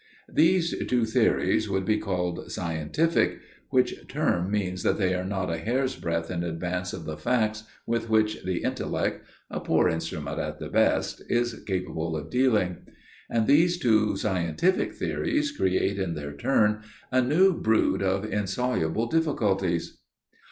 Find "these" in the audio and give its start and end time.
0.33-0.83, 13.45-13.77